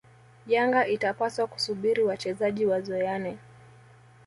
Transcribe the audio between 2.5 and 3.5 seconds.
wazoeane